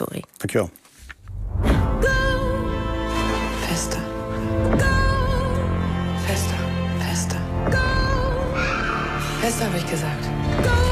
Story. 0.00 0.22
Dankjewel. 0.38 0.70
Fester. 3.68 4.00
Fester. 6.26 6.58
Fester. 6.98 7.40
Fester, 9.42 9.64
habe 9.66 9.76
ich 9.76 9.90
gesagt. 9.90 10.89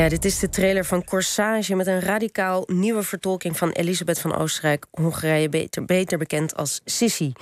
Ja, 0.00 0.08
dit 0.08 0.24
is 0.24 0.38
de 0.38 0.48
trailer 0.48 0.84
van 0.84 1.04
Corsage 1.04 1.74
met 1.74 1.86
een 1.86 2.00
radicaal 2.00 2.64
nieuwe 2.66 3.02
vertolking 3.02 3.56
van 3.56 3.70
Elisabeth 3.70 4.20
van 4.20 4.36
Oostenrijk, 4.36 4.86
Hongarije, 4.90 5.48
beter, 5.48 5.84
beter 5.84 6.18
bekend 6.18 6.56
als 6.56 6.80
Sissi. 6.84 7.32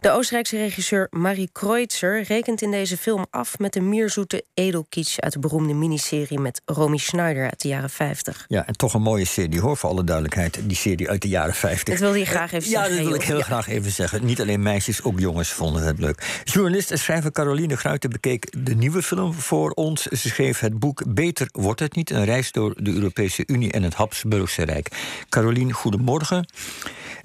De 0.00 0.10
Oostenrijkse 0.10 0.56
regisseur 0.56 1.06
Marie 1.10 1.48
Kreutzer 1.52 2.22
rekent 2.22 2.62
in 2.62 2.70
deze 2.70 2.96
film 2.96 3.26
af 3.30 3.58
met 3.58 3.72
de 3.72 3.80
mierzoete 3.80 4.44
edelkitsch 4.54 5.18
uit 5.18 5.32
de 5.32 5.38
beroemde 5.38 5.74
miniserie 5.74 6.38
met 6.38 6.62
Romy 6.64 6.96
Schneider 6.96 7.44
uit 7.44 7.60
de 7.60 7.68
jaren 7.68 7.90
50. 7.90 8.44
Ja, 8.48 8.66
en 8.66 8.76
toch 8.76 8.94
een 8.94 9.02
mooie 9.02 9.24
serie 9.24 9.60
hoor, 9.60 9.76
voor 9.76 9.90
alle 9.90 10.04
duidelijkheid. 10.04 10.60
Die 10.64 10.76
serie 10.76 11.08
uit 11.08 11.22
de 11.22 11.28
jaren 11.28 11.54
50. 11.54 11.94
Dat 11.94 12.02
wilde 12.02 12.18
je 12.18 12.26
graag 12.26 12.52
even 12.52 12.70
ja, 12.70 12.78
zeggen. 12.78 12.96
dat 12.96 13.06
wil 13.06 13.14
ik 13.14 13.22
heel 13.22 13.38
Ja. 13.38 13.44
graag 13.44 13.68
even 13.68 13.90
zeggen. 13.90 14.24
Niet 14.24 14.40
alleen 14.40 14.62
meisjes, 14.62 15.02
ook 15.02 15.20
jongens 15.20 15.48
vonden 15.52 15.82
het 15.82 15.98
leuk. 15.98 16.42
Journalist 16.44 16.90
en 16.90 16.98
schrijver 16.98 17.32
Caroline 17.32 17.76
Gruijten 17.76 18.10
bekeek 18.10 18.64
de 18.66 18.74
nieuwe 18.74 19.02
film 19.02 19.34
voor 19.34 19.70
ons. 19.70 20.02
Ze 20.02 20.28
schreef 20.28 20.60
het 20.60 20.78
boek 20.78 21.14
Beter 21.14 21.48
wordt 21.52 21.80
het 21.80 21.94
niet. 21.94 22.04
Een 22.10 22.24
reis 22.24 22.52
door 22.52 22.74
de 22.76 22.92
Europese 22.92 23.42
Unie 23.46 23.72
en 23.72 23.82
het 23.82 23.94
Habsburgse 23.94 24.62
Rijk. 24.62 24.88
Caroline, 25.28 25.72
goedemorgen. 25.72 26.46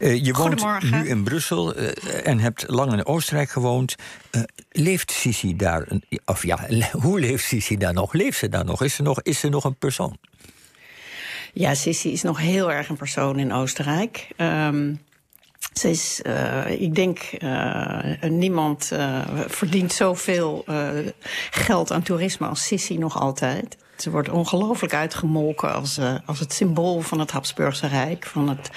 Eh, 0.02 0.26
je 0.26 0.34
woont 0.34 0.91
nu 0.91 1.07
in 1.07 1.23
Brussel 1.23 1.76
eh, 1.76 2.27
en 2.27 2.40
hebt 2.40 2.63
lang 2.67 2.94
in 2.94 3.05
Oostenrijk 3.05 3.49
gewoond. 3.49 3.95
Eh, 4.31 4.41
leeft 4.71 5.12
Sisi 5.12 5.55
daar? 5.55 5.88
Of 6.26 6.45
ja, 6.45 6.67
hoe 7.02 7.20
leeft 7.20 7.44
Sisi 7.44 7.77
daar 7.77 7.94
nog? 7.94 8.13
Leeft 8.13 8.38
ze 8.38 8.49
daar 8.49 8.66
nog? 8.66 8.84
Is 8.84 8.95
ze 8.95 9.02
nog, 9.02 9.21
is 9.21 9.40
ze 9.40 9.49
nog 9.49 9.63
een 9.63 9.76
persoon? 9.76 10.17
Ja, 11.54 11.73
Sissi 11.73 12.12
is 12.12 12.21
nog 12.21 12.40
heel 12.40 12.71
erg 12.71 12.90
een 12.90 12.98
persoon 12.98 13.40
in 13.40 13.54
Oostenrijk. 13.54 14.27
Ehm, 14.38 14.93
ze 15.73 15.90
is, 15.90 16.21
ik 16.68 16.95
denk, 16.95 17.20
eh, 17.20 18.29
niemand 18.29 18.91
verdient 19.48 19.93
zoveel 19.93 20.66
geld 21.51 21.91
aan 21.91 22.01
toerisme 22.01 22.48
als 22.48 22.66
Sissi 22.66 22.98
nog 22.98 23.20
altijd. 23.20 23.77
Ze 24.02 24.10
wordt 24.10 24.30
ongelooflijk 24.30 24.94
uitgemolken 24.94 25.74
als, 25.74 25.98
eh, 25.98 26.16
als 26.26 26.40
het 26.40 26.54
symbool 26.54 27.02
van 27.02 27.20
het 27.20 27.32
Habsburgse 27.32 27.88
Rijk. 27.88 28.26
Van, 28.26 28.49
het, 28.49 28.70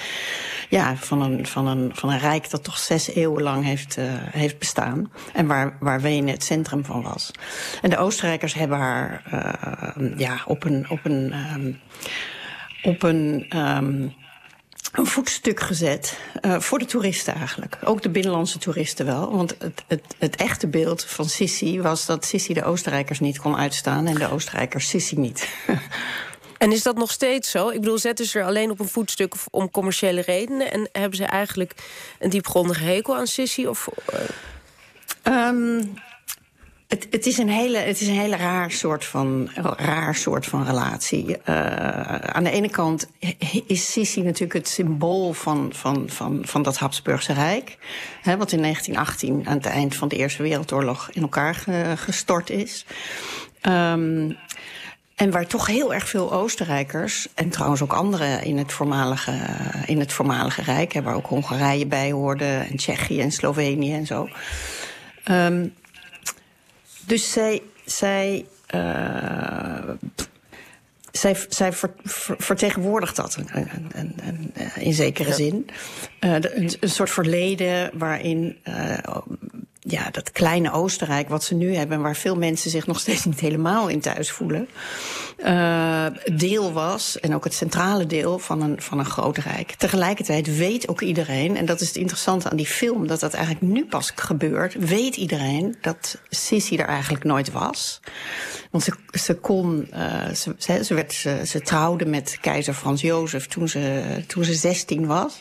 ja, 0.68 0.96
van, 0.96 1.22
een, 1.22 1.46
van, 1.46 1.66
een, 1.66 1.90
van 1.94 2.10
een 2.10 2.18
rijk 2.18 2.50
dat 2.50 2.64
toch 2.64 2.78
zes 2.78 3.08
eeuwen 3.08 3.42
lang 3.42 3.64
heeft, 3.64 3.96
eh, 3.96 4.04
heeft 4.10 4.58
bestaan. 4.58 5.12
En 5.32 5.46
waar, 5.46 5.76
waar 5.80 6.00
Wenen 6.00 6.34
het 6.34 6.44
centrum 6.44 6.84
van 6.84 7.02
was. 7.02 7.30
En 7.82 7.90
de 7.90 7.98
Oostenrijkers 7.98 8.54
hebben 8.54 8.78
haar 8.78 9.22
eh, 9.24 10.18
ja, 10.18 10.42
op 10.46 10.64
een. 10.64 10.86
Op 10.90 11.00
een 11.04 11.32
ehm, 11.32 11.72
op 12.82 13.02
een, 13.02 13.46
ehm, 13.48 14.08
een 14.94 15.06
voetstuk 15.06 15.60
gezet 15.60 16.18
eh, 16.40 16.60
voor 16.60 16.78
de 16.78 16.84
toeristen 16.84 17.34
eigenlijk. 17.34 17.78
Ook 17.84 18.02
de 18.02 18.08
binnenlandse 18.08 18.58
toeristen 18.58 19.06
wel. 19.06 19.36
Want 19.36 19.56
het, 19.58 19.84
het, 19.86 20.02
het 20.18 20.36
echte 20.36 20.66
beeld 20.66 21.04
van 21.04 21.24
Sissi 21.24 21.80
was 21.80 22.06
dat 22.06 22.24
Sissi 22.24 22.54
de 22.54 22.64
Oostenrijkers 22.64 23.20
niet 23.20 23.38
kon 23.38 23.56
uitstaan... 23.56 24.06
en 24.06 24.14
de 24.14 24.30
Oostenrijkers 24.30 24.88
Sissi 24.88 25.18
niet. 25.18 25.48
En 26.58 26.72
is 26.72 26.82
dat 26.82 26.96
nog 26.96 27.10
steeds 27.10 27.50
zo? 27.50 27.68
Ik 27.68 27.80
bedoel, 27.80 27.98
zetten 27.98 28.26
ze 28.26 28.38
er 28.38 28.44
alleen 28.44 28.70
op 28.70 28.80
een 28.80 28.88
voetstuk 28.88 29.34
om 29.50 29.70
commerciële 29.70 30.20
redenen? 30.20 30.72
En 30.72 30.88
hebben 30.92 31.16
ze 31.16 31.24
eigenlijk 31.24 31.72
een 32.18 32.30
diepgrondige 32.30 32.84
hekel 32.84 33.16
aan 33.16 33.26
Sissy? 33.26 33.64
Of, 33.64 33.88
eh, 34.06 34.18
Ehm, 35.24 35.82
het, 36.88 37.06
het, 37.10 37.26
is 37.26 37.38
een 37.38 37.48
hele, 37.48 37.78
het 37.78 38.00
is 38.00 38.06
een 38.06 38.18
hele 38.18 38.36
raar 38.36 38.70
soort 38.70 39.04
van, 39.04 39.50
raar 39.76 40.14
soort 40.14 40.46
van 40.46 40.64
relatie. 40.64 41.38
Eh, 41.38 42.14
aan 42.14 42.44
de 42.44 42.50
ene 42.50 42.70
kant 42.70 43.10
is 43.66 43.92
Sissi 43.92 44.22
natuurlijk 44.22 44.52
het 44.52 44.68
symbool 44.68 45.32
van, 45.32 45.70
van, 45.72 46.04
van, 46.06 46.40
van 46.42 46.62
dat 46.62 46.78
Habsburgse 46.78 47.32
Rijk. 47.32 47.78
Hè, 48.22 48.36
wat 48.36 48.52
in 48.52 48.62
1918 48.62 49.48
aan 49.48 49.56
het 49.56 49.66
eind 49.66 49.96
van 49.96 50.08
de 50.08 50.16
Eerste 50.16 50.42
Wereldoorlog 50.42 51.10
in 51.12 51.22
elkaar 51.22 51.54
ge- 51.54 51.92
gestort 51.96 52.50
is. 52.50 52.84
Ehm, 53.60 54.30
en 55.14 55.30
waar 55.30 55.46
toch 55.46 55.66
heel 55.66 55.94
erg 55.94 56.08
veel 56.08 56.32
Oostenrijkers, 56.32 57.28
en 57.34 57.48
trouwens 57.48 57.82
ook 57.82 57.92
anderen 57.92 58.42
in 58.42 58.58
het 58.58 58.72
voormalige, 58.72 59.32
in 59.86 59.98
het 59.98 60.12
voormalige 60.12 60.62
Rijk, 60.62 60.92
hè, 60.92 61.02
waar 61.02 61.14
ook 61.14 61.26
Hongarije 61.26 61.86
bij 61.86 62.12
hoorde, 62.12 62.66
en 62.70 62.76
Tsjechië 62.76 63.20
en 63.20 63.32
Slovenië 63.32 63.94
en 63.94 64.06
zo. 64.06 64.28
Ehm, 65.24 65.66
dus 67.06 67.32
zij, 67.32 67.62
zij, 67.84 68.46
eh, 68.66 69.88
zij, 71.12 71.36
zij 71.48 71.72
ver- 71.72 71.94
ver- 72.04 72.36
vertegenwoordigt 72.38 73.16
dat 73.16 73.34
een- 73.36 73.48
een- 73.52 73.68
een- 73.72 73.90
een- 73.94 74.50
een- 74.54 74.82
in 74.82 74.92
zekere 74.92 75.32
zin. 75.32 75.66
Eh, 76.20 76.32
een, 76.34 76.70
een 76.80 76.90
soort 76.90 77.10
verleden 77.10 77.90
waarin 77.98 78.58
eh, 78.62 78.98
ja, 79.86 80.10
dat 80.10 80.32
kleine 80.32 80.72
Oostenrijk 80.72 81.28
wat 81.28 81.44
ze 81.44 81.54
nu 81.54 81.74
hebben... 81.74 81.96
en 81.96 82.02
waar 82.02 82.16
veel 82.16 82.36
mensen 82.36 82.70
zich 82.70 82.86
nog 82.86 83.00
steeds 83.00 83.24
niet 83.24 83.40
helemaal 83.40 83.88
in 83.88 84.00
thuis 84.00 84.30
voelen... 84.30 84.68
eh, 85.36 86.06
deel 86.32 86.72
was, 86.72 87.20
en 87.20 87.34
ook 87.34 87.44
het 87.44 87.54
centrale 87.54 88.06
deel 88.06 88.38
van 88.38 88.62
een, 88.62 88.82
van 88.82 88.98
een 88.98 89.04
groot 89.04 89.38
rijk. 89.38 89.70
Tegelijkertijd 89.70 90.56
weet 90.56 90.88
ook 90.88 91.00
iedereen, 91.00 91.56
en 91.56 91.66
dat 91.66 91.80
is 91.80 91.88
het 91.88 91.96
interessante 91.96 92.50
aan 92.50 92.56
die 92.56 92.66
film... 92.66 93.06
dat 93.06 93.20
dat 93.20 93.34
eigenlijk 93.34 93.66
nu 93.66 93.86
pas 93.86 94.12
gebeurt, 94.14 94.74
weet 94.74 95.16
iedereen 95.16 95.76
dat 95.80 96.18
Sissi 96.30 96.76
er 96.76 96.86
eigenlijk 96.86 97.24
nooit 97.24 97.52
was. 97.52 98.00
Want 98.70 98.84
ze, 98.84 98.92
ze 99.18 99.34
kon, 99.34 99.86
eh, 99.90 100.30
ze, 100.30 100.84
ze, 100.84 100.94
werd, 100.94 101.12
ze, 101.12 101.42
ze 101.46 101.60
trouwde 101.60 102.06
met 102.06 102.38
keizer 102.40 102.74
Frans 102.74 103.00
Jozef 103.00 103.46
toen 103.46 103.68
ze, 103.68 104.02
toen 104.26 104.44
ze 104.44 104.54
16 104.54 105.06
was. 105.06 105.40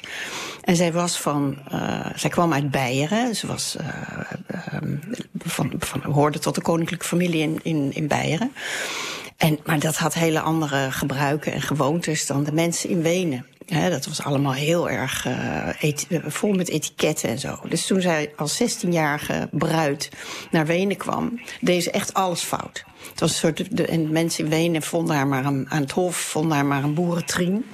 En 0.61 0.75
zij 0.75 0.93
was 0.93 1.19
van, 1.19 1.57
eh, 1.69 2.05
zij 2.15 2.29
kwam 2.29 2.53
uit 2.53 2.71
Beieren. 2.71 3.35
Ze 3.35 3.47
was, 3.47 3.77
van, 5.37 5.73
van, 5.79 6.01
hoorde 6.01 6.39
tot 6.39 6.55
de 6.55 6.61
koninklijke 6.61 7.05
familie 7.05 7.41
in, 7.41 7.59
in, 7.63 7.91
in 7.93 8.07
Beieren. 8.07 8.51
En, 9.37 9.59
maar 9.65 9.79
dat 9.79 9.95
had 9.95 10.13
hele 10.13 10.39
andere 10.39 10.91
gebruiken 10.91 11.53
en 11.53 11.61
gewoontes 11.61 12.25
dan 12.25 12.43
de 12.43 12.53
mensen 12.53 12.89
in 12.89 13.01
Wenen. 13.01 13.45
Dat 13.65 14.05
was 14.05 14.23
allemaal 14.23 14.53
heel 14.53 14.89
erg 14.89 15.25
eh, 15.25 15.69
eh, 15.69 16.23
vol 16.27 16.53
met 16.53 16.69
etiketten 16.69 17.29
en 17.29 17.39
zo. 17.39 17.59
Dus 17.69 17.85
toen 17.85 18.01
zij 18.01 18.33
als 18.35 18.61
16-jarige 18.63 19.47
bruid 19.51 20.09
naar 20.51 20.65
Wenen 20.65 20.97
kwam, 20.97 21.41
deed 21.61 21.83
ze 21.83 21.91
echt 21.91 22.13
alles 22.13 22.41
fout. 22.41 22.83
Het 23.09 23.19
was 23.19 23.29
een 23.29 23.37
soort, 23.37 23.77
de, 23.77 23.85
en 23.85 24.11
mensen 24.11 24.43
in 24.43 24.49
Wenen 24.49 24.81
vonden 24.81 25.15
haar 25.15 25.27
maar 25.27 25.45
een, 25.45 25.65
aan 25.69 25.81
het 25.81 25.91
hof 25.91 26.15
vonden 26.15 26.55
haar 26.55 26.65
maar 26.65 26.83
een 26.83 26.93
boerentrien. 26.93 27.65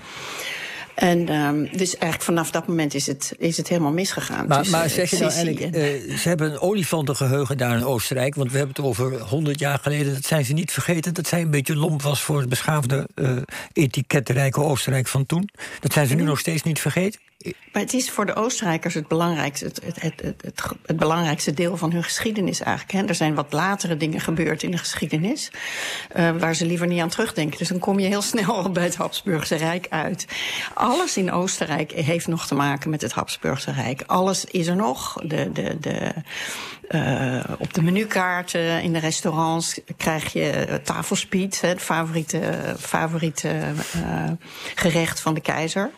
En 0.99 1.29
ehm, 1.29 1.61
dus 1.63 1.91
eigenlijk 1.97 2.21
vanaf 2.21 2.51
dat 2.51 2.67
moment 2.67 2.93
is 2.93 3.07
het, 3.07 3.33
is 3.37 3.57
het 3.57 3.67
helemaal 3.67 3.91
misgegaan. 3.91 4.47
Maar, 4.47 4.57
tussen, 4.57 4.77
maar 4.77 4.85
eh, 4.85 4.91
zeg 4.91 5.09
je 5.09 5.17
nou 5.17 5.31
eigenlijk, 5.31 5.59
en- 5.59 5.73
eh, 5.73 6.17
ze 6.17 6.27
hebben 6.27 6.51
een 6.51 6.59
olifantengeheugen 6.59 7.57
daar 7.57 7.77
in 7.77 7.83
Oostenrijk... 7.83 8.35
want 8.35 8.51
we 8.51 8.57
hebben 8.57 8.75
het 8.75 8.85
over 8.85 9.19
100 9.19 9.59
jaar 9.59 9.79
geleden, 9.79 10.13
dat 10.13 10.25
zijn 10.25 10.45
ze 10.45 10.53
niet 10.53 10.71
vergeten... 10.71 11.13
dat 11.13 11.27
zij 11.27 11.41
een 11.41 11.51
beetje 11.51 11.75
lomp 11.75 12.01
was 12.01 12.21
voor 12.21 12.39
het 12.39 12.49
beschaafde, 12.49 13.07
eh 13.15 13.37
etikettenrijke 13.73 14.61
Oostenrijk 14.61 15.07
van 15.07 15.25
toen. 15.25 15.49
Dat 15.79 15.93
zijn 15.93 16.07
ze 16.07 16.15
nu 16.15 16.23
nog 16.23 16.39
steeds 16.39 16.63
niet 16.63 16.79
vergeten. 16.79 17.19
Maar 17.45 17.81
het 17.81 17.93
is 17.93 18.11
voor 18.11 18.25
de 18.25 18.35
Oostenrijkers 18.35 18.93
het 18.93 19.07
belangrijkste, 19.07 19.65
het, 19.65 19.81
het, 19.83 20.21
het, 20.21 20.43
het, 20.85 20.97
belangrijkste 20.97 21.53
deel 21.53 21.77
van 21.77 21.91
hun 21.91 22.03
geschiedenis 22.03 22.59
eigenlijk. 22.59 22.91
Hè. 22.97 23.07
Er 23.07 23.15
zijn 23.15 23.35
wat 23.35 23.53
latere 23.53 23.97
dingen 23.97 24.21
gebeurd 24.21 24.63
in 24.63 24.71
de 24.71 24.77
geschiedenis. 24.77 25.51
eh, 26.09 26.31
waar 26.37 26.55
ze 26.55 26.65
liever 26.65 26.87
niet 26.87 27.01
aan 27.01 27.09
terugdenken. 27.09 27.57
Dus 27.57 27.67
dan 27.67 27.79
kom 27.79 27.99
je 27.99 28.07
heel 28.07 28.21
snel 28.33 28.71
bij 28.71 28.83
het 28.83 28.95
Habsburgse 28.95 29.55
Rijk 29.55 29.87
uit. 29.89 30.25
Alles 30.73 31.17
in 31.17 31.31
Oostenrijk 31.31 31.91
heeft 31.91 32.27
nog 32.27 32.47
te 32.47 32.55
maken 32.55 32.89
met 32.89 33.01
het 33.01 33.11
Habsburgse 33.11 33.71
Rijk. 33.71 34.03
Alles 34.05 34.45
is 34.45 34.67
er 34.67 34.75
nog. 34.75 35.13
De, 35.13 35.51
de, 35.51 35.77
de, 35.79 36.13
eh, 36.87 37.55
op 37.57 37.73
de 37.73 37.81
menukaarten 37.81 38.81
in 38.81 38.93
de 38.93 38.99
restaurants 38.99 39.79
krijg 39.97 40.33
je 40.33 40.49
eh, 40.49 40.75
tafelspiet, 40.75 41.61
het 41.61 41.81
favoriete, 41.81 42.75
favoriete 42.79 43.73
gerecht 44.75 45.19
van 45.19 45.33
de 45.33 45.41
keizer. 45.41 45.91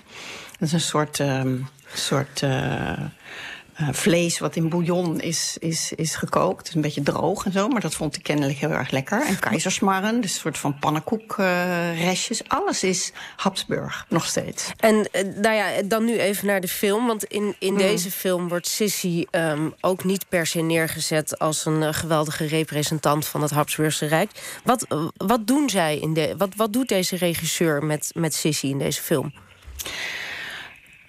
Dat 0.61 0.69
is 0.69 0.75
een 0.75 0.89
soort, 0.89 1.19
ehm, 1.19 1.57
soort 1.93 2.41
eh, 2.41 2.91
eh, 2.91 3.87
vlees 3.91 4.39
wat 4.39 4.55
in 4.55 4.69
bouillon 4.69 5.19
is, 5.19 5.57
is, 5.59 5.93
is 5.95 6.15
gekookt. 6.15 6.57
Het 6.57 6.67
is 6.67 6.73
een 6.73 6.81
beetje 6.81 7.01
droog 7.01 7.45
en 7.45 7.51
zo, 7.51 7.67
maar 7.67 7.81
dat 7.81 7.95
vond 7.95 8.15
ik 8.15 8.23
kennelijk 8.23 8.57
heel 8.57 8.69
erg 8.69 8.91
lekker. 8.91 9.25
En 9.25 9.39
keizersmarren, 9.39 10.21
dus 10.21 10.33
een 10.33 10.39
soort 10.39 10.57
van 10.57 10.79
pannenkoekrestjes. 10.79 12.47
Alles 12.47 12.83
is 12.83 13.11
Habsburg, 13.35 14.05
nog 14.09 14.25
steeds. 14.25 14.71
En 14.77 15.11
eh, 15.11 15.23
nou 15.23 15.55
ja, 15.55 15.81
dan 15.85 16.05
nu 16.05 16.19
even 16.19 16.47
naar 16.47 16.61
de 16.61 16.67
film. 16.67 17.07
Want 17.07 17.23
in, 17.23 17.41
Hmm. 17.41 17.53
in 17.59 17.77
deze 17.77 18.11
film 18.11 18.47
wordt 18.47 18.67
Sissy 18.67 19.25
ehm, 19.31 19.69
ook 19.79 20.03
niet 20.03 20.25
per 20.29 20.47
se 20.47 20.59
neergezet 20.59 21.39
als 21.39 21.65
een 21.65 21.83
eh, 21.83 21.93
geweldige 21.93 22.45
representant 22.45 23.27
van 23.27 23.41
het 23.41 23.51
Habsburgse 23.51 24.05
Rijk. 24.05 24.31
Wat, 24.63 24.85
eh, 24.89 25.07
wat 25.17 25.47
doen 25.47 25.69
zij 25.69 25.97
in 25.97 26.13
de. 26.13 26.35
Wat, 26.37 26.49
wat 26.55 26.73
doet 26.73 26.87
deze 26.87 27.15
regisseur 27.15 27.83
met, 27.83 28.11
met 28.13 28.33
Sissy 28.33 28.67
in 28.67 28.79
deze 28.79 29.01
film? 29.01 29.33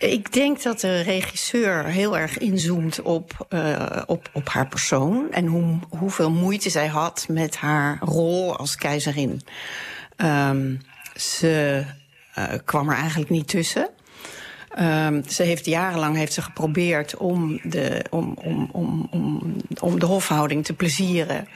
Ik 0.03 0.33
denk 0.33 0.63
dat 0.63 0.81
de 0.81 1.01
regisseur 1.01 1.85
heel 1.85 2.19
erg 2.19 2.39
inzoomt 2.39 3.03
op, 3.03 3.47
uh, 3.51 4.03
op, 4.07 4.29
op 4.33 4.49
haar 4.49 4.69
persoon 4.69 5.27
en 5.31 5.47
hoe, 5.47 5.79
hoeveel 5.89 6.31
moeite 6.31 6.71
zij 6.71 6.87
had 6.87 7.27
met 7.29 7.57
haar 7.57 7.99
rol 8.01 8.57
als 8.57 8.77
keizerin. 8.77 9.41
Um, 10.17 10.81
ze 11.17 11.85
uh, 12.39 12.45
kwam 12.65 12.89
er 12.89 12.97
eigenlijk 12.97 13.31
niet 13.31 13.49
tussen. 13.49 13.89
Um, 14.79 15.23
ze 15.29 15.43
heeft 15.43 15.65
jarenlang 15.65 16.17
heeft 16.17 16.33
ze 16.33 16.43
geprobeerd 16.43 17.17
om 17.17 17.61
de, 17.63 18.05
om, 18.11 18.37
om, 18.43 18.69
om, 18.73 19.09
om, 19.81 19.99
de 19.99 20.07
hofhouding 20.07 20.65
te 20.65 20.73
plezieren. 20.73 21.49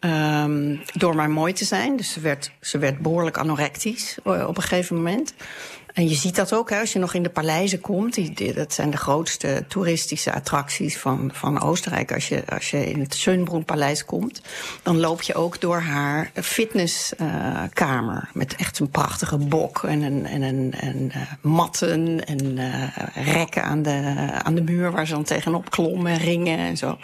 Um, 0.00 0.80
door 0.92 1.14
maar 1.14 1.30
mooi 1.30 1.52
te 1.52 1.64
zijn. 1.64 1.96
Dus 1.96 2.12
ze 2.12 2.20
werd, 2.20 2.50
ze 2.60 2.78
werd 2.78 2.98
behoorlijk 2.98 3.38
anorectisch 3.38 4.18
uh, 4.24 4.48
op 4.48 4.56
een 4.56 4.62
gegeven 4.62 4.96
moment. 4.96 5.34
En 5.96 6.08
je 6.08 6.14
ziet 6.14 6.36
dat 6.36 6.54
ook 6.54 6.70
hè, 6.70 6.80
als 6.80 6.92
je 6.92 6.98
nog 6.98 7.14
in 7.14 7.22
de 7.22 7.28
paleizen 7.28 7.80
komt. 7.80 8.14
Die, 8.14 8.52
dat 8.52 8.72
zijn 8.72 8.90
de 8.90 8.96
grootste 8.96 9.64
toeristische 9.68 10.32
attracties 10.32 10.98
van, 10.98 11.30
van 11.32 11.60
Oostenrijk. 11.60 12.12
Als 12.12 12.28
je, 12.28 12.42
als 12.48 12.70
je 12.70 12.90
in 12.90 13.00
het 13.00 13.14
Schönbrunn-paleis 13.14 14.04
komt, 14.04 14.40
dan 14.82 14.98
loop 14.98 15.22
je 15.22 15.34
ook 15.34 15.60
door 15.60 15.80
haar 15.80 16.30
fitnesskamer. 16.34 18.28
Met 18.32 18.56
echt 18.56 18.78
een 18.78 18.90
prachtige 18.90 19.38
bok 19.38 19.84
en, 19.84 20.02
een, 20.02 20.26
en, 20.26 20.42
een, 20.42 20.74
en 20.80 21.12
uh, 21.16 21.22
matten 21.40 22.26
en 22.26 22.56
uh, 22.56 22.88
rekken 23.14 23.62
aan 23.62 23.82
de, 23.82 24.28
aan 24.42 24.54
de 24.54 24.62
muur 24.62 24.90
waar 24.90 25.06
ze 25.06 25.12
dan 25.12 25.24
tegenop 25.24 25.70
klommen, 25.70 26.18
ringen 26.18 26.58
en 26.58 26.76
zo. 26.76 26.98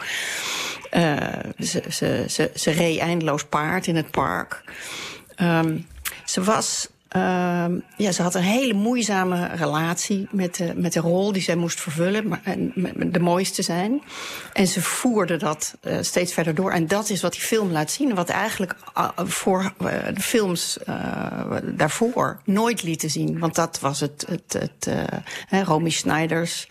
Uh, 0.97 1.17
ze, 1.59 1.83
ze, 1.89 2.25
ze, 2.29 2.51
ze 2.55 2.71
reed 2.71 2.99
eindeloos 2.99 3.45
paard 3.45 3.87
in 3.87 3.97
het 3.97 4.11
park. 4.11 4.63
Um, 5.37 5.87
ze 6.25 6.43
was 6.43 6.89
uh, 7.17 7.65
ja, 7.97 8.13
ze 8.13 8.23
had 8.23 8.35
een 8.35 8.43
hele 8.43 8.73
moeizame 8.73 9.47
relatie 9.47 10.29
met 10.31 10.55
de, 10.55 10.73
met 10.75 10.93
de 10.93 11.01
rol 11.01 11.33
die 11.33 11.43
zij 11.43 11.57
moest 11.57 11.81
vervullen, 11.81 12.29
maar, 12.29 12.41
en 12.45 12.73
de 13.11 13.21
mooiste 13.21 13.63
zijn. 13.63 14.03
En 14.53 14.67
ze 14.67 14.83
voerde 14.83 15.37
dat 15.37 15.77
uh, 15.83 15.97
steeds 16.01 16.33
verder 16.33 16.55
door. 16.55 16.71
En 16.71 16.87
dat 16.87 17.11
is 17.11 17.23
wat 17.23 17.33
die 17.33 17.41
film 17.41 17.71
laat 17.71 17.91
zien. 17.91 18.15
Wat 18.15 18.29
eigenlijk 18.29 18.75
uh, 18.99 19.09
voor 19.17 19.73
uh, 19.83 19.89
de 20.15 20.21
films 20.21 20.79
daarvoor 21.65 22.41
nooit 22.45 22.83
lieten 22.83 23.11
zien. 23.11 23.39
Want 23.39 23.55
dat 23.55 23.81
was 23.81 24.01
het, 24.01 24.27
het, 24.29 24.53
het 24.53 24.89
Romy 25.67 25.91
Schneiders 25.91 26.69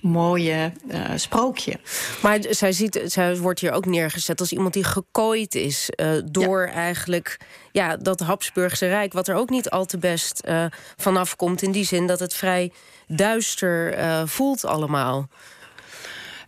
mooie 0.00 0.72
sprookje. 1.14 1.80
Maar 2.22 2.38
zij, 2.50 2.72
ziet, 2.72 3.00
zij 3.04 3.36
wordt 3.36 3.60
hier 3.60 3.72
ook 3.72 3.86
neergezet 3.86 4.40
als 4.40 4.52
iemand 4.52 4.74
die 4.74 4.84
gekooid 4.84 5.54
is 5.54 5.90
door 6.24 6.66
ja. 6.66 6.72
eigenlijk 6.72 7.38
ja, 7.72 7.96
dat 7.96 8.20
Habsburgse 8.20 8.86
Rijk, 8.86 9.12
wat 9.12 9.28
er 9.28 9.34
ook 9.34 9.50
niet 9.50 9.70
al 9.70 9.84
te 9.84 9.98
best 9.98 10.42
uh, 10.44 10.64
vanaf 10.96 11.36
komt. 11.36 11.62
In 11.62 11.72
die 11.72 11.84
zin 11.84 12.06
dat 12.06 12.20
het 12.20 12.34
vrij 12.34 12.72
duister 13.06 13.98
uh, 13.98 14.22
voelt 14.24 14.64
allemaal. 14.64 15.28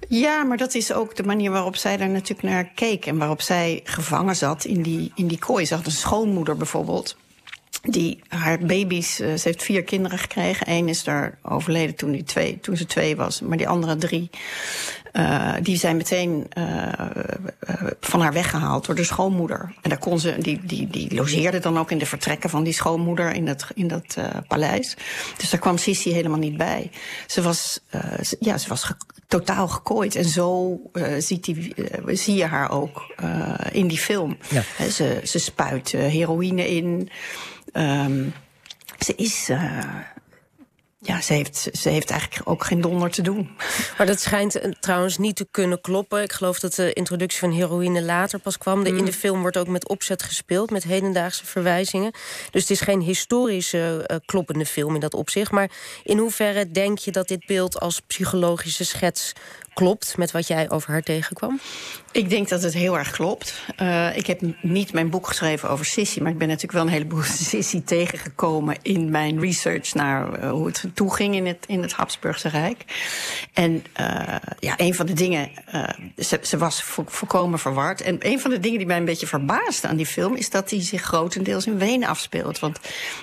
Ja, 0.08 0.42
maar 0.42 0.56
dat 0.56 0.74
is 0.74 0.92
ook 0.92 1.16
de 1.16 1.22
manier 1.22 1.50
waarop 1.50 1.76
zij 1.76 1.96
daar 1.96 2.08
natuurlijk 2.08 2.48
naar 2.48 2.70
keek. 2.74 3.06
En 3.06 3.18
waarop 3.18 3.40
zij 3.40 3.80
gevangen 3.84 4.36
zat 4.36 4.64
in 4.64 4.82
die, 4.82 5.12
in 5.14 5.26
die 5.26 5.38
kooi. 5.38 5.66
Had 5.68 5.86
een 5.86 5.92
schoonmoeder 5.92 6.56
bijvoorbeeld 6.56 7.16
die 7.82 8.20
haar 8.28 8.58
baby's, 8.58 9.20
uh, 9.20 9.34
ze 9.34 9.40
heeft 9.42 9.62
vier 9.62 9.82
kinderen 9.82 10.18
gekregen. 10.18 10.70
Eén 10.70 10.88
is 10.88 11.04
daar 11.04 11.38
overleden 11.42 11.94
toen, 11.94 12.12
die 12.12 12.24
twee, 12.24 12.60
toen 12.60 12.76
ze 12.76 12.86
twee 12.86 13.16
was, 13.16 13.40
maar 13.40 13.56
die 13.56 13.68
andere 13.68 13.96
drie, 13.96 14.30
uh, 15.12 15.54
die 15.62 15.76
zijn 15.76 15.96
meteen 15.96 16.46
uh, 16.58 16.92
van 18.00 18.20
haar 18.20 18.32
weggehaald 18.32 18.86
door 18.86 18.94
de 18.94 19.04
schoonmoeder. 19.04 19.74
En 19.82 19.90
daar 19.90 19.98
kon 19.98 20.20
ze, 20.20 20.34
die, 20.38 20.60
die, 20.62 20.86
die 20.86 21.14
logeerde 21.14 21.58
dan 21.58 21.78
ook 21.78 21.90
in 21.90 21.98
de 21.98 22.06
vertrekken 22.06 22.50
van 22.50 22.64
die 22.64 22.72
schoonmoeder 22.72 23.32
in 23.32 23.46
dat, 23.46 23.66
in 23.74 23.88
dat 23.88 24.16
paleis. 24.48 24.96
Dus 25.36 25.50
daar 25.50 25.60
kwam 25.60 25.78
Sissi 25.78 26.12
helemaal 26.12 26.38
niet 26.38 26.56
bij. 26.56 26.90
Ze 27.26 27.42
was, 27.42 27.80
ze, 28.22 28.36
ja, 28.40 28.58
ze 28.58 28.68
was 28.68 28.82
ge 28.82 28.94
totaal 29.26 29.68
gekooid. 29.68 30.16
En 30.16 30.24
zo 30.24 30.80
ziet 31.18 31.44
die, 31.44 31.74
zie 32.06 32.34
je 32.34 32.46
haar 32.46 32.70
ook 32.70 33.14
in 33.70 33.86
die 33.86 33.98
film. 33.98 34.36
Ja. 34.48 34.88
ze, 34.90 35.20
ze 35.24 35.38
spuit 35.38 35.90
heroïne 35.90 36.68
in. 36.68 37.10
Um, 37.72 38.32
ze 38.98 39.14
is. 39.14 39.48
Uh, 39.50 39.78
ze 41.24 41.32
heeft, 41.32 41.68
ze 41.72 41.88
heeft 41.88 42.10
eigenlijk 42.10 42.48
ook 42.48 42.64
geen 42.64 42.80
donder 42.80 43.10
te 43.10 43.22
doen. 43.22 43.56
Maar 43.98 44.06
dat 44.06 44.20
schijnt 44.20 44.54
eh, 44.54 44.70
trouwens 44.80 45.18
niet 45.18 45.36
te 45.36 45.46
kunnen 45.50 45.80
kloppen. 45.80 46.22
Ik 46.22 46.32
geloof 46.32 46.58
dat 46.58 46.74
de 46.74 46.92
introductie 46.92 47.38
van 47.38 47.50
heroïne 47.50 48.02
later 48.02 48.38
pas 48.38 48.58
kwam. 48.58 48.84
De, 48.84 48.88
In 48.88 48.96
de 48.96 49.02
mm. 49.02 49.12
film 49.12 49.40
wordt 49.40 49.56
ook 49.56 49.68
met 49.68 49.88
opzet 49.88 50.22
gespeeld, 50.22 50.70
met 50.70 50.84
hedendaagse 50.84 51.46
verwijzingen. 51.46 52.12
Dus 52.50 52.60
het 52.60 52.70
is 52.70 52.80
geen 52.80 53.00
historische 53.00 54.06
uh, 54.10 54.16
kloppende 54.24 54.66
film 54.66 54.94
in 54.94 55.00
dat 55.00 55.14
opzicht. 55.14 55.50
Maar 55.50 55.70
in 56.02 56.18
hoeverre 56.18 56.70
denk 56.70 56.98
je 56.98 57.10
dat 57.10 57.28
dit 57.28 57.46
beeld 57.46 57.80
als 57.80 58.00
psychologische 58.00 58.84
schets 58.84 59.32
klopt 59.74 60.16
met 60.16 60.30
wat 60.30 60.46
jij 60.46 60.70
over 60.70 60.90
haar 60.90 61.02
tegenkwam? 61.02 61.60
Ik 62.12 62.30
denk 62.30 62.48
dat 62.48 62.62
het 62.62 62.74
heel 62.74 62.98
erg 62.98 63.10
klopt. 63.10 63.62
Uh, 63.80 64.16
ik 64.16 64.26
heb 64.26 64.40
niet 64.62 64.92
mijn 64.92 65.10
boek 65.10 65.26
geschreven 65.26 65.70
over 65.70 65.84
Sissy, 65.84 66.20
maar 66.20 66.32
ik 66.32 66.38
ben 66.38 66.48
natuurlijk 66.48 66.74
wel 66.74 66.82
een 66.82 66.88
heleboel 66.88 67.22
Sissy 67.50 67.82
tegengekomen 67.82 68.76
in 68.82 69.10
mijn 69.10 69.40
research 69.40 69.94
naar 69.94 70.42
uh, 70.42 70.50
hoe 70.50 70.66
het 70.66 70.84
toeging 70.94 71.34
in 71.34 71.46
het, 71.46 71.64
in 71.66 71.82
het 71.82 71.92
Habsburgse 71.92 72.48
Rijk. 72.48 72.84
En 73.52 73.84
uh, 74.00 74.36
ja, 74.58 74.74
een 74.76 74.94
van 74.94 75.06
de 75.06 75.12
dingen, 75.12 75.50
ze, 76.16 76.38
ze, 76.42 76.58
was 76.58 76.82
vo 76.82 77.04
volkomen 77.06 77.58
verward. 77.58 78.00
En 78.00 78.16
een 78.18 78.40
van 78.40 78.50
de 78.50 78.60
dingen 78.60 78.78
die 78.78 78.86
mij 78.86 78.96
een 78.96 79.04
beetje 79.04 79.26
verbaasde 79.26 79.88
aan 79.88 79.96
die 79.96 80.06
film 80.06 80.36
is 80.36 80.50
dat 80.50 80.68
die 80.68 80.82
zich 80.82 81.02
grotendeels 81.02 81.66
in 81.66 81.78
Wenen 81.78 82.08
afspeelt. 82.08 82.58
Want, 82.58 82.78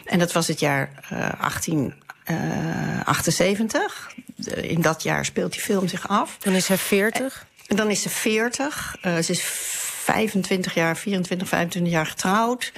en 0.05 0.19
dat 0.19 0.31
was 0.31 0.47
het 0.47 0.59
jaar 0.59 0.91
18. 1.39 1.93
Uh, 2.31 3.01
78. 3.05 4.11
In 4.47 4.81
dat 4.81 5.03
jaar 5.03 5.25
speelt 5.25 5.51
die 5.51 5.61
film 5.61 5.87
zich 5.87 6.07
af. 6.07 6.37
Dan 6.39 6.53
is 6.53 6.67
hij 6.67 6.77
40? 6.77 7.47
En 7.67 7.75
dan 7.75 7.89
is 7.89 8.01
ze 8.01 8.09
40. 8.09 8.95
Uh, 9.05 9.17
ze 9.17 9.31
is 9.31 9.41
25 9.43 10.73
jaar, 10.73 10.97
24, 10.97 11.47
25 11.47 11.91
jaar 11.91 12.05
getrouwd. 12.05 12.71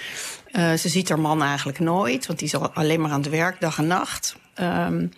Uh, 0.51 0.73
ze 0.73 0.89
ziet 0.89 1.09
haar 1.09 1.19
man 1.19 1.43
eigenlijk 1.43 1.79
nooit, 1.79 2.27
want 2.27 2.39
die 2.39 2.47
is 2.47 2.55
alleen 2.55 3.01
maar 3.01 3.11
aan 3.11 3.21
het 3.21 3.29
werk, 3.29 3.59
dag 3.59 3.77
en 3.77 3.87
nacht. 3.87 4.35
Um, 4.59 5.11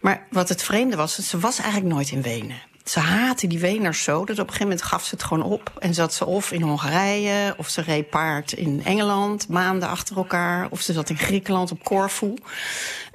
maar 0.00 0.26
wat 0.30 0.48
het 0.48 0.62
vreemde 0.62 0.96
was, 0.96 1.28
ze 1.28 1.38
was 1.38 1.58
eigenlijk 1.58 1.94
nooit 1.94 2.10
in 2.10 2.22
Wenen 2.22 2.62
ze 2.90 3.00
haatte 3.00 3.46
die 3.46 3.58
Weners 3.58 4.02
zo 4.02 4.18
dat 4.24 4.38
op 4.38 4.46
een 4.46 4.52
gegeven 4.52 4.62
moment 4.66 4.82
gaf 4.82 5.04
ze 5.04 5.14
het 5.14 5.24
gewoon 5.24 5.42
op. 5.42 5.72
En 5.78 5.94
zat 5.94 6.14
ze 6.14 6.26
of 6.26 6.52
in 6.52 6.62
Hongarije, 6.62 7.54
of 7.56 7.68
ze 7.68 7.82
reed 7.82 8.10
paard 8.10 8.52
in 8.52 8.84
Engeland, 8.84 9.48
maanden 9.48 9.88
achter 9.88 10.16
elkaar. 10.16 10.66
Of 10.70 10.80
ze 10.80 10.92
zat 10.92 11.10
in 11.10 11.18
Griekenland 11.18 11.70
op 11.70 11.84
Corfu. 11.84 12.34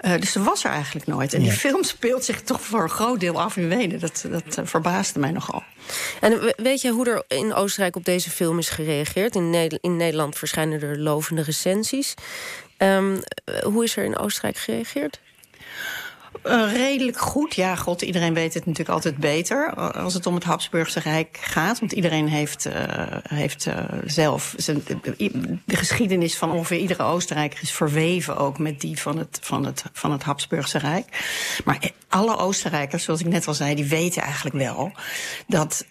Uh, 0.06 0.16
dus 0.19 0.31
ze 0.31 0.44
was 0.44 0.63
er 0.63 0.72
eigenlijk 0.72 1.07
nooit. 1.07 1.34
En 1.34 1.42
die 1.42 1.52
film 1.52 1.84
speelt 1.84 2.25
zich 2.25 2.42
toch 2.42 2.62
voor 2.62 2.84
een 2.84 2.90
groot 2.90 3.19
deel 3.19 3.42
af 3.42 3.57
in 3.57 3.68
Wenen. 3.68 4.00
Dat, 4.00 4.25
dat 4.30 4.57
uh, 4.60 4.66
verbaasde 4.66 5.19
mij 5.19 5.31
nogal. 5.31 5.63
En 6.22 6.54
weet 6.57 6.81
je 6.81 6.92
hoe 6.92 7.10
er 7.10 7.24
in 7.28 7.54
Oostenrijk 7.54 7.96
op 7.96 8.06
deze 8.06 8.30
film 8.30 8.60
is 8.60 8.69
gereageerd? 8.69 9.36
In, 9.36 9.50
Nederland, 9.50 9.84
in 9.84 9.98
Nederland 9.98 10.38
verschijnen 10.38 10.81
er 10.81 11.00
lovende 11.00 11.42
recensies. 11.42 12.13
Um, 12.78 13.19
hoe 13.64 13.83
is 13.83 13.97
er 13.97 14.04
in 14.04 14.18
Oostenrijk 14.18 14.57
gereageerd? 14.57 15.19
Uh, 16.44 16.73
redelijk 16.73 17.18
goed. 17.18 17.56
Ja, 17.56 17.75
god, 17.75 18.01
iedereen 18.01 18.33
weet 18.33 18.54
het 18.54 18.65
natuurlijk 18.65 18.95
altijd 18.95 19.18
beter 19.18 19.73
als 19.75 20.13
het 20.13 20.25
om 20.25 20.35
het 20.35 20.44
Habsburgse 20.44 20.99
Rijk 20.99 21.37
gaat. 21.42 21.80
Want 21.80 21.92
iedereen 21.92 22.27
heeft, 22.27 22.65
uh, 22.68 22.73
heeft 23.23 23.68
zelf 24.06 24.54
zijn, 24.57 24.83
de 25.65 25.75
geschiedenis 25.75 26.37
van 26.37 26.51
ongeveer 26.51 26.77
iedere 26.77 27.04
Oostenrijker 27.04 27.59
is 27.61 27.71
verweven 27.71 28.37
ook 28.37 28.59
met 28.59 28.81
die 28.81 28.99
van 28.99 29.18
het, 29.18 29.39
van 29.42 29.65
het, 29.65 29.83
van 29.94 30.11
het 30.11 30.23
Habsburgse 30.23 30.77
Rijk. 30.77 31.25
Maar 31.65 31.92
alle 32.09 32.37
Oostenrijkers, 32.37 33.04
zoals 33.04 33.19
ik 33.19 33.27
net 33.27 33.47
al 33.47 33.54
zei, 33.54 33.75
die 33.75 33.85
weten 33.85 34.21
eigenlijk 34.21 34.56
wel 34.56 34.92
dat 35.47 35.85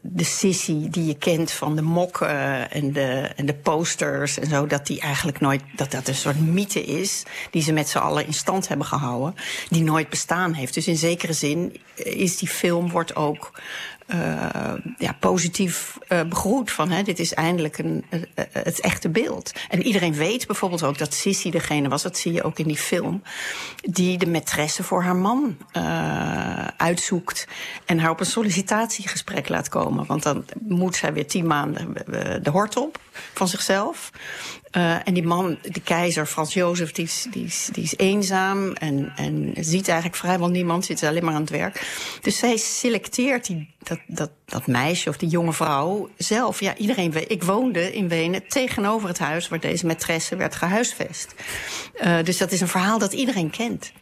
de 0.00 0.24
sissie 0.24 0.88
die 0.88 1.06
je 1.06 1.16
kent 1.16 1.50
van 1.50 1.76
de 1.76 1.82
mokken 1.82 2.70
en 2.70 2.92
de, 2.92 3.30
en 3.36 3.46
de 3.46 3.54
posters 3.54 4.38
en 4.38 4.46
zo, 4.46 4.66
dat 4.66 4.86
die 4.86 5.00
eigenlijk 5.00 5.40
nooit, 5.40 5.62
dat 5.76 5.90
dat 5.90 6.08
een 6.08 6.14
soort 6.14 6.40
mythe 6.40 6.84
is 6.84 7.22
die 7.50 7.62
ze 7.62 7.72
met 7.72 7.88
z'n 7.88 7.98
allen 7.98 8.26
in 8.26 8.34
stand 8.34 8.68
hebben 8.68 8.86
gehouden 8.86 9.34
die 9.68 9.82
nooit 9.82 10.08
bestaan 10.08 10.52
heeft. 10.52 10.74
Dus 10.74 10.86
in 10.88 10.96
zekere 10.96 11.32
zin 11.32 11.76
is 11.94 12.36
die 12.36 12.48
film 12.48 12.90
wordt 12.90 13.16
ook 13.16 13.60
uh, 14.14 14.72
ja, 14.98 15.16
positief 15.20 15.98
uh, 16.08 16.22
begroet. 16.22 16.70
Van, 16.70 16.90
hè, 16.90 17.02
dit 17.02 17.18
is 17.18 17.34
eindelijk 17.34 17.78
een, 17.78 18.04
uh, 18.10 18.20
het 18.52 18.80
echte 18.80 19.08
beeld. 19.08 19.52
En 19.68 19.82
iedereen 19.82 20.14
weet 20.14 20.46
bijvoorbeeld 20.46 20.82
ook 20.82 20.98
dat 20.98 21.14
Sissy 21.14 21.50
degene 21.50 21.88
was, 21.88 22.02
dat 22.02 22.18
zie 22.18 22.32
je 22.32 22.42
ook 22.42 22.58
in 22.58 22.66
die 22.66 22.76
film, 22.76 23.22
die 23.82 24.18
de 24.18 24.26
maîtresse 24.26 24.84
voor 24.84 25.02
haar 25.02 25.16
man 25.16 25.56
uitzoekt 26.76 27.46
en 27.86 27.98
haar 27.98 28.10
op 28.10 28.20
een 28.20 28.26
sollicitatiegesprek 28.26 29.48
laat 29.48 29.68
komen. 29.68 30.06
Want 30.06 30.22
dan 30.22 30.44
moet 30.60 30.96
zij 30.96 31.12
weer 31.12 31.26
tien 31.26 31.46
maanden 31.46 31.94
de 32.42 32.50
hort 32.50 32.76
op 32.76 32.98
van 33.34 33.48
zichzelf. 33.48 34.10
En 35.04 35.14
die 35.14 35.26
man, 35.26 35.58
de 35.62 35.80
keizer 35.80 36.26
Frans 36.26 36.54
Jozef, 36.54 36.92
die 36.92 37.04
is, 37.04 37.26
die 37.30 37.44
is, 37.44 37.68
die 37.72 37.84
is 37.84 37.96
eenzaam 37.96 38.72
en, 38.72 39.12
en 39.16 39.52
ziet 39.60 39.88
eigenlijk 39.88 40.18
vrijwel 40.18 40.48
niemand, 40.48 40.84
zit 40.84 41.02
alleen 41.02 41.24
maar 41.24 41.34
aan 41.34 41.40
het 41.40 41.50
werk. 41.50 41.86
Dus 42.20 42.38
zij 42.38 42.56
selecteert 42.56 43.46
die, 43.46 43.74
dat, 43.78 43.98
dat, 44.06 44.30
dat 44.44 44.66
meisje 44.66 45.08
of 45.08 45.16
die 45.16 45.28
jonge 45.28 45.52
vrouw 45.52 46.10
zelf. 46.16 46.60
Ja, 46.60 46.76
iedereen 46.76 47.10
weet. 47.12 47.30
Ik 47.30 47.42
woonde 47.42 47.94
in 47.94 48.08
Wenen 48.08 48.48
tegenover 48.48 49.08
het 49.08 49.18
huis 49.18 49.48
waar 49.48 49.60
deze 49.60 49.86
maîtresse 49.86 50.36
werd 50.36 50.54
gehuisvest. 50.54 51.34
Uh, 52.04 52.22
dus 52.24 52.38
dat 52.38 52.52
is 52.52 52.60
een 52.60 52.68
verhaal 52.68 52.98
dat 52.98 53.12
iedereen 53.12 53.50
kent. 53.50 53.92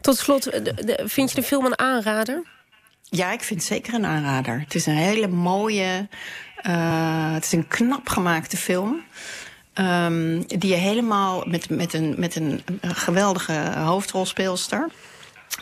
Tot 0.00 0.16
slot, 0.18 0.42
de- 0.44 1.02
vind 1.04 1.30
je 1.30 1.36
de 1.36 1.46
film 1.46 1.66
een 1.66 1.78
aanrader? 1.78 2.42
Ja, 3.02 3.32
ik 3.32 3.42
vind 3.42 3.60
het 3.60 3.68
zeker 3.68 3.94
een 3.94 4.06
aanrader. 4.06 4.60
Het 4.60 4.74
is 4.74 4.86
een 4.86 4.96
hele 4.96 5.28
mooie, 5.28 6.08
eh, 6.56 7.32
het 7.32 7.44
is 7.44 7.52
een 7.52 7.68
knap 7.68 8.08
gemaakte 8.08 8.56
film. 8.56 9.04
Ehm, 9.72 10.42
die 10.46 10.70
je 10.70 10.76
helemaal 10.76 11.44
met, 11.46 11.70
met, 11.70 11.92
een, 11.92 12.14
met 12.18 12.36
een 12.36 12.62
geweldige 12.82 13.72
hoofdrolspeelster. 13.76 14.90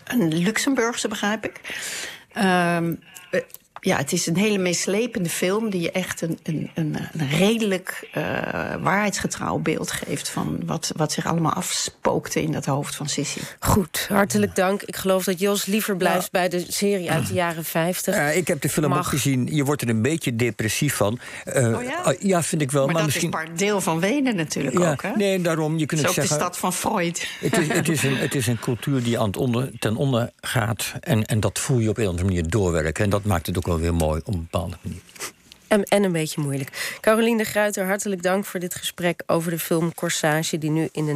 Een 0.05 0.35
Luxemburgse, 0.35 1.09
begrijp 1.09 1.45
ik. 1.45 1.61
Um, 2.37 2.99
ja, 3.85 3.97
het 3.97 4.13
is 4.13 4.27
een 4.27 4.37
hele 4.37 4.59
meeslepende 4.59 5.29
film 5.29 5.71
die 5.71 5.81
je 5.81 5.91
echt 5.91 6.21
een, 6.21 6.39
een, 6.43 6.71
een, 6.75 6.97
een 7.13 7.29
redelijk 7.29 8.09
eh, 8.13 8.23
waarheidsgetrouw 8.81 9.59
beeld 9.59 9.91
geeft 9.93 10.29
van 10.29 10.63
wat, 10.67 10.93
wat 10.97 11.13
zich 11.13 11.27
allemaal 11.27 11.53
afspookte 11.53 12.43
in 12.43 12.53
dat 12.53 12.65
hoofd 12.65 12.95
van 12.95 13.09
Sissy. 13.09 13.39
Goed, 13.59 14.07
hartelijk 14.09 14.55
dank. 14.55 14.83
Ik 14.83 14.97
geloof 14.97 15.25
dat 15.25 15.39
Jos 15.39 15.67
liever 15.67 15.97
blijft 15.97 16.31
bij 16.31 16.49
de 16.49 16.65
serie 16.69 17.11
uit 17.11 17.27
de 17.27 17.35
jaren 17.35 17.65
50. 17.65 18.15
Ja, 18.15 18.29
ik 18.29 18.49
heb 18.49 18.61
de 18.61 18.69
film 18.69 18.89
Mag. 18.89 18.99
ook 18.99 19.05
gezien. 19.05 19.47
Je 19.51 19.65
wordt 19.65 19.83
er 19.83 19.89
een 19.89 20.03
beetje 20.03 20.37
depressief 20.37 20.95
van. 20.95 21.19
Eh, 21.45 21.73
Oh 21.75 21.83
ja? 21.83 22.15
ja, 22.21 22.43
vind 22.43 22.63
ik 22.63 22.71
wel. 22.71 22.85
Maar, 22.85 22.93
Maar, 22.95 23.03
dat 23.03 23.13
misschien. 23.13 23.31
is 23.31 23.37
part 23.45 23.59
deel 23.59 23.81
van 23.81 24.01
Wenen 24.01 24.37
natuurlijk 24.37 24.79
ja, 24.79 24.91
ook, 24.91 25.03
hè? 25.03 25.11
nee, 25.15 25.41
daarom. 25.41 25.79
Je 25.79 25.87
kunt 25.87 26.01
Het 26.01 26.11
is 26.11 26.17
ook 26.17 26.25
ook 26.25 26.29
de 26.31 26.35
zeggen. 26.37 26.47
stad 26.47 26.59
van 26.59 26.73
Freud. 26.73 27.29
Het 27.41 27.59
is, 27.59 27.69
het, 27.69 27.89
is 27.89 28.03
een, 28.03 28.17
het 28.17 28.35
is 28.35 28.47
een 28.47 28.59
cultuur 28.59 29.03
die 29.03 29.19
aan 29.19 29.27
het 29.27 29.37
onder, 29.37 29.71
ten 29.79 29.97
onder 29.97 30.31
gaat. 30.41 30.93
En, 31.01 31.25
en 31.25 31.41
dat 31.41 31.59
voel 31.59 31.79
je 31.79 31.89
op 31.89 31.97
een 31.99 32.05
of 32.05 32.11
andere 32.11 32.29
manier 32.29 32.49
doorwerken. 32.51 33.05
En 33.05 33.11
dat 33.11 33.25
maakt 33.25 33.47
het 33.47 33.57
ook 33.57 33.67
wel 33.67 33.74
weer 33.81 33.95
mooi 33.95 34.21
op 34.25 34.35
een 34.35 34.49
bepaalde 34.51 34.77
manier. 34.83 35.01
En, 35.69 35.83
en 35.83 36.05
een 36.05 36.13
beetje 36.13 36.41
moeilijk. 36.41 36.99
Caroline 37.01 37.39
de 37.39 37.45
Gruiter, 37.45 37.87
hartelijk 37.87 38.23
dank 38.23 38.45
voor 38.45 38.61
dit 38.61 38.75
gesprek 38.75 39.23
over 39.27 39.51
de 39.51 39.59
film 39.59 39.95
Corsage... 39.95 40.59
die 40.59 40.71
nu 40.71 40.89
in 40.93 41.07
de 41.07 41.13